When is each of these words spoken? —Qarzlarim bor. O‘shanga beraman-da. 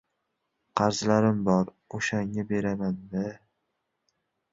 —Qarzlarim 0.79 1.43
bor. 1.49 1.69
O‘shanga 1.97 2.45
beraman-da. 2.53 3.27